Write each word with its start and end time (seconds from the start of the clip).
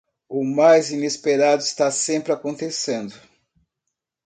O 0.27 0.43
mais 0.43 0.89
inesperado 0.89 1.61
está 1.61 1.91
sempre 1.91 2.31
acontecendo. 2.33 3.13